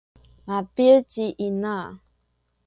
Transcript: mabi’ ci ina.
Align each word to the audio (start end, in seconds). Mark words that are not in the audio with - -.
mabi’ 0.47 0.87
ci 1.11 1.25
ina. 1.47 1.75